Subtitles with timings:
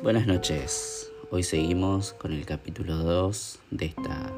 [0.00, 1.10] Buenas noches.
[1.32, 4.32] Hoy seguimos con el capítulo 2 de esta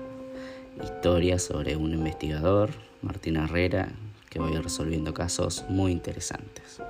[0.82, 2.70] historia sobre un investigador,
[3.02, 3.92] Martín Herrera,
[4.30, 6.80] que voy resolviendo casos muy interesantes.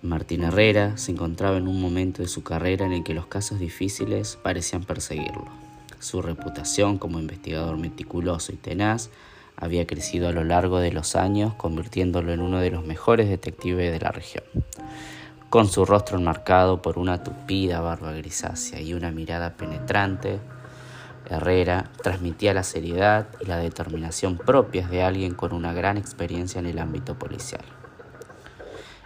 [0.00, 3.58] Martín Herrera se encontraba en un momento de su carrera en el que los casos
[3.58, 5.48] difíciles parecían perseguirlo.
[5.98, 9.10] Su reputación como investigador meticuloso y tenaz
[9.54, 13.92] había crecido a lo largo de los años, convirtiéndolo en uno de los mejores detectives
[13.92, 14.44] de la región.
[15.50, 20.38] Con su rostro enmarcado por una tupida barba grisácea y una mirada penetrante,
[21.28, 26.66] Herrera transmitía la seriedad y la determinación propias de alguien con una gran experiencia en
[26.66, 27.64] el ámbito policial.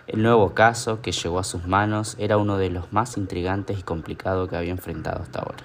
[0.06, 3.82] El nuevo caso que llegó a sus manos era uno de los más intrigantes y
[3.82, 5.64] complicados que había enfrentado hasta ahora.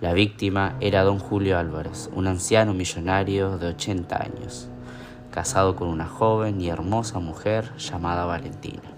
[0.00, 4.70] La víctima era don Julio Álvarez, un anciano millonario de 80 años,
[5.30, 8.95] casado con una joven y hermosa mujer llamada Valentina.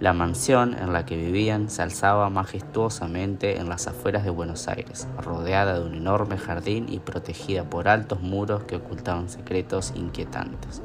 [0.00, 5.06] La mansión en la que vivían se alzaba majestuosamente en las afueras de Buenos Aires,
[5.18, 10.80] rodeada de un enorme jardín y protegida por altos muros que ocultaban secretos inquietantes.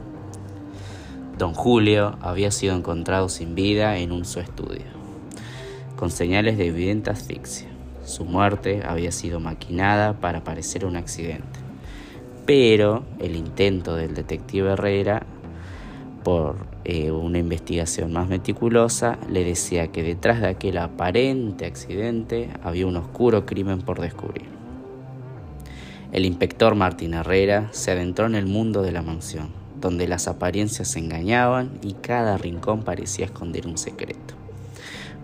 [1.37, 4.83] Don Julio había sido encontrado sin vida en un su estudio,
[5.95, 7.69] con señales de evidente asfixia.
[8.03, 11.59] Su muerte había sido maquinada para parecer un accidente.
[12.45, 15.25] Pero el intento del detective Herrera
[16.25, 22.87] por eh, una investigación más meticulosa le decía que detrás de aquel aparente accidente había
[22.87, 24.47] un oscuro crimen por descubrir.
[26.11, 30.87] El inspector Martín Herrera se adentró en el mundo de la mansión, donde las apariencias
[30.87, 34.33] se engañaban y cada rincón parecía esconder un secreto.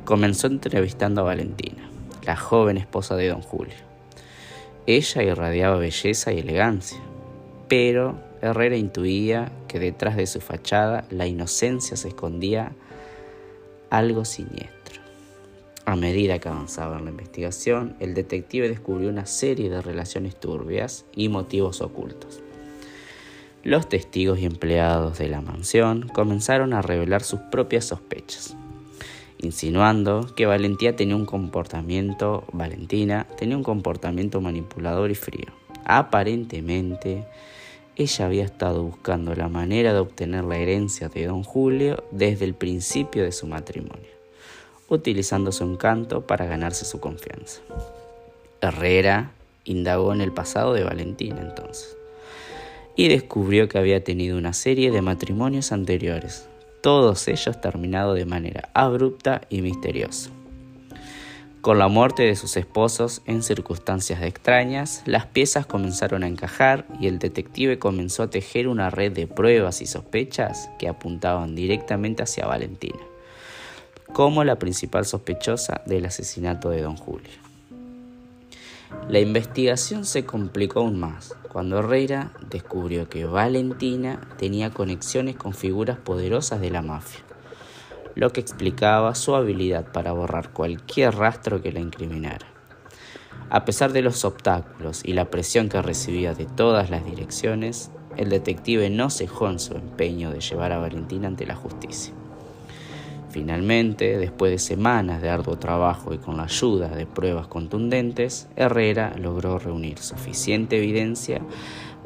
[0.05, 1.89] Comenzó entrevistando a Valentina
[2.27, 3.73] la joven esposa de don Julio.
[4.85, 6.99] Ella irradiaba belleza y elegancia,
[7.67, 12.73] pero Herrera intuía que detrás de su fachada la inocencia se escondía
[13.89, 15.01] algo siniestro.
[15.85, 21.05] A medida que avanzaba en la investigación, el detective descubrió una serie de relaciones turbias
[21.15, 22.41] y motivos ocultos.
[23.63, 28.55] Los testigos y empleados de la mansión comenzaron a revelar sus propias sospechas
[29.41, 35.51] insinuando que Valentía tenía un comportamiento, Valentina tenía un comportamiento manipulador y frío.
[35.85, 37.25] Aparentemente,
[37.95, 42.53] ella había estado buscando la manera de obtener la herencia de don Julio desde el
[42.53, 44.09] principio de su matrimonio,
[44.87, 47.61] utilizando su encanto para ganarse su confianza.
[48.61, 49.31] Herrera
[49.65, 51.97] indagó en el pasado de Valentina entonces
[52.95, 56.47] y descubrió que había tenido una serie de matrimonios anteriores,
[56.81, 60.29] todos ellos terminados de manera abrupta y misteriosa.
[61.61, 67.05] Con la muerte de sus esposos en circunstancias extrañas, las piezas comenzaron a encajar y
[67.05, 72.47] el detective comenzó a tejer una red de pruebas y sospechas que apuntaban directamente hacia
[72.47, 72.97] Valentina,
[74.11, 77.29] como la principal sospechosa del asesinato de don Julio.
[79.07, 85.99] La investigación se complicó aún más cuando Herrera descubrió que Valentina tenía conexiones con figuras
[85.99, 87.21] poderosas de la mafia,
[88.15, 92.47] lo que explicaba su habilidad para borrar cualquier rastro que la incriminara.
[93.49, 98.29] A pesar de los obstáculos y la presión que recibía de todas las direcciones, el
[98.29, 102.13] detective no cejó en su empeño de llevar a Valentina ante la justicia.
[103.29, 109.15] Finalmente, después de semanas de arduo trabajo y con la ayuda de pruebas contundentes, Herrera
[109.17, 111.41] logró reunir suficiente evidencia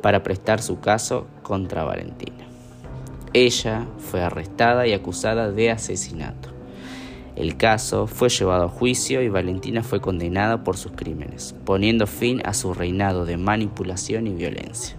[0.04, 2.45] para prestar su caso contra Valentina.
[3.38, 6.47] Ella fue arrestada y acusada de asesinato.
[7.35, 12.41] El caso fue llevado a juicio y Valentina fue condenada por sus crímenes, poniendo fin
[12.46, 14.96] a su reinado de manipulación y violencia.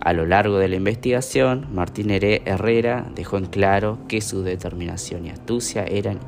[0.00, 5.28] A lo largo de la investigación, Martín Herrera dejó en claro que su determinación y
[5.28, 6.20] astucia eran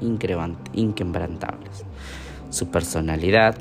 [0.74, 1.86] inquebrantables.
[2.50, 3.56] Su personalidad,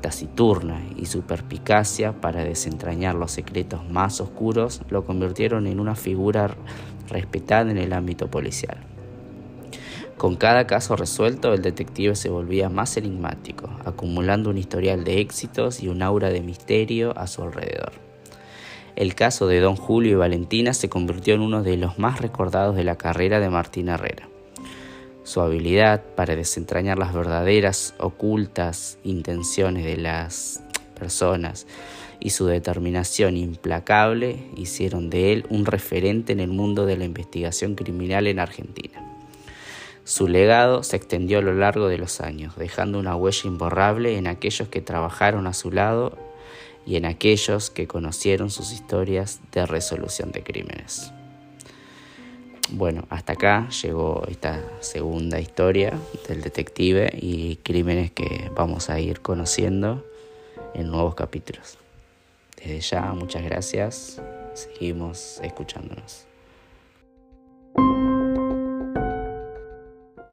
[0.00, 6.56] taciturna y su perspicacia para desentrañar los secretos más oscuros lo convirtieron en una figura
[7.08, 8.78] respetada en el ámbito policial.
[10.16, 15.80] Con cada caso resuelto, el detective se volvía más enigmático, acumulando un historial de éxitos
[15.80, 17.92] y un aura de misterio a su alrededor.
[18.96, 22.74] El caso de Don Julio y Valentina se convirtió en uno de los más recordados
[22.74, 24.28] de la carrera de Martín Herrera.
[25.28, 30.62] Su habilidad para desentrañar las verdaderas, ocultas intenciones de las
[30.98, 31.66] personas
[32.18, 37.74] y su determinación implacable hicieron de él un referente en el mundo de la investigación
[37.74, 39.04] criminal en Argentina.
[40.04, 44.28] Su legado se extendió a lo largo de los años, dejando una huella imborrable en
[44.28, 46.16] aquellos que trabajaron a su lado
[46.86, 51.12] y en aquellos que conocieron sus historias de resolución de crímenes.
[52.70, 55.98] Bueno, hasta acá llegó esta segunda historia
[56.28, 60.04] del detective y crímenes que vamos a ir conociendo
[60.74, 61.78] en nuevos capítulos.
[62.56, 64.20] Desde ya, muchas gracias.
[64.54, 66.26] Seguimos escuchándonos.